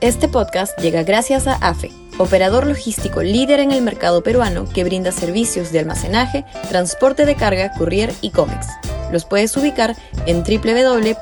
[0.00, 5.12] Este podcast llega gracias a AFE, operador logístico líder en el mercado peruano que brinda
[5.12, 8.66] servicios de almacenaje, transporte de carga, courier y cómics.
[9.12, 9.94] Los puedes ubicar
[10.24, 11.20] en www.afe.pe.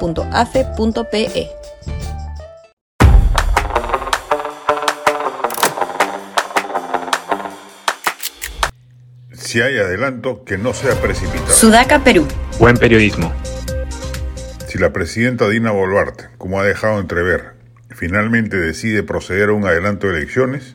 [9.33, 11.53] Si hay adelanto, que no sea precipitado.
[11.53, 12.29] Sudaca, Perú.
[12.61, 13.33] Buen periodismo.
[14.69, 17.58] Si la presidenta Dina Boluarte, como ha dejado entrever,
[17.91, 20.75] finalmente decide proceder a un adelanto de elecciones,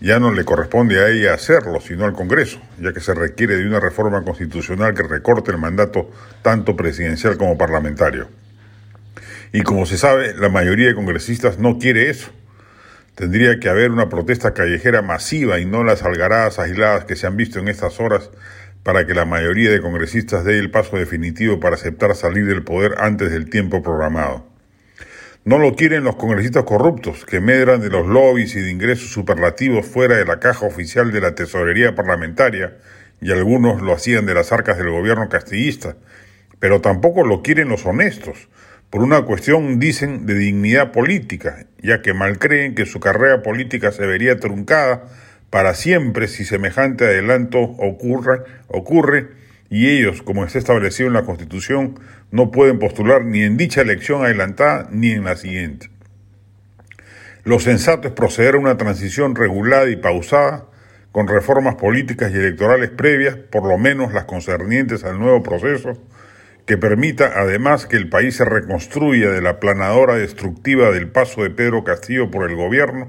[0.00, 3.66] ya no le corresponde a ella hacerlo, sino al Congreso, ya que se requiere de
[3.66, 6.10] una reforma constitucional que recorte el mandato
[6.42, 8.28] tanto presidencial como parlamentario.
[9.52, 12.30] Y como se sabe, la mayoría de congresistas no quiere eso.
[13.14, 17.36] Tendría que haber una protesta callejera masiva y no las algaradas aisladas que se han
[17.36, 18.30] visto en estas horas
[18.82, 22.94] para que la mayoría de congresistas dé el paso definitivo para aceptar salir del poder
[22.98, 24.49] antes del tiempo programado.
[25.42, 29.86] No lo quieren los congresistas corruptos, que medran de los lobbies y de ingresos superlativos
[29.86, 32.76] fuera de la caja oficial de la tesorería parlamentaria,
[33.22, 35.96] y algunos lo hacían de las arcas del gobierno castillista,
[36.58, 38.50] pero tampoco lo quieren los honestos,
[38.90, 43.92] por una cuestión, dicen, de dignidad política, ya que mal creen que su carrera política
[43.92, 45.04] se vería truncada
[45.48, 49.28] para siempre si semejante adelanto ocurra, ocurre
[49.70, 51.98] y ellos, como está establecido en la Constitución,
[52.32, 55.90] no pueden postular ni en dicha elección adelantada ni en la siguiente.
[57.44, 60.66] Lo sensato es proceder a una transición regulada y pausada,
[61.12, 66.00] con reformas políticas y electorales previas, por lo menos las concernientes al nuevo proceso,
[66.66, 71.50] que permita además que el país se reconstruya de la planadora destructiva del paso de
[71.50, 73.08] Pedro Castillo por el gobierno,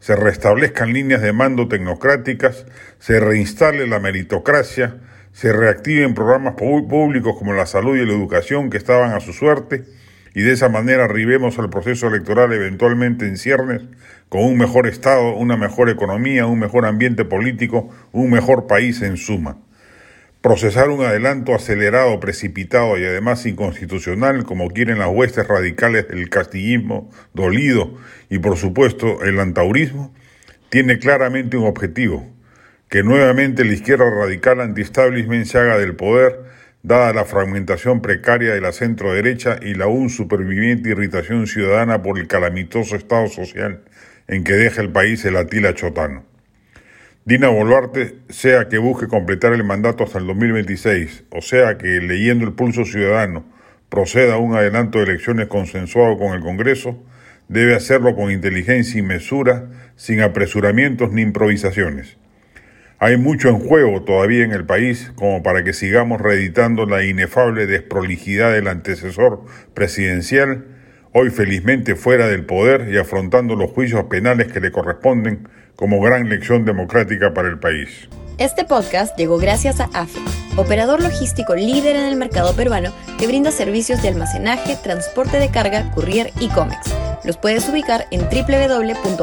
[0.00, 2.66] se restablezcan líneas de mando tecnocráticas,
[2.98, 4.96] se reinstale la meritocracia,
[5.38, 9.84] se reactiven programas públicos como la salud y la educación que estaban a su suerte,
[10.34, 13.82] y de esa manera arribemos al proceso electoral eventualmente en ciernes
[14.28, 19.16] con un mejor Estado, una mejor economía, un mejor ambiente político, un mejor país en
[19.16, 19.58] suma.
[20.40, 27.12] Procesar un adelanto acelerado, precipitado y además inconstitucional, como quieren las huestes radicales del castillismo
[27.32, 27.94] dolido
[28.28, 30.12] y por supuesto el antaurismo,
[30.68, 32.26] tiene claramente un objetivo,
[32.88, 36.40] que nuevamente la izquierda radical anti-establishment se haga del poder,
[36.82, 42.18] dada la fragmentación precaria de la centro derecha y la aún superviviente irritación ciudadana por
[42.18, 43.82] el calamitoso estado social
[44.26, 46.24] en que deja el país el Atila Chotano.
[47.26, 52.46] Dina Boluarte, sea que busque completar el mandato hasta el 2026, o sea que, leyendo
[52.46, 53.44] el pulso ciudadano,
[53.90, 57.02] proceda a un adelanto de elecciones consensuado con el Congreso,
[57.48, 59.66] debe hacerlo con inteligencia y mesura,
[59.96, 62.16] sin apresuramientos ni improvisaciones.
[63.00, 67.66] Hay mucho en juego todavía en el país como para que sigamos reeditando la inefable
[67.66, 70.66] desprolijidad del antecesor presidencial,
[71.12, 76.28] hoy felizmente fuera del poder y afrontando los juicios penales que le corresponden como gran
[76.28, 78.08] lección democrática para el país.
[78.36, 80.18] Este podcast llegó gracias a AFE,
[80.56, 85.88] operador logístico líder en el mercado peruano que brinda servicios de almacenaje, transporte de carga,
[85.92, 86.92] courier y cómics.
[87.22, 89.18] Los puedes ubicar en www.afe.pe.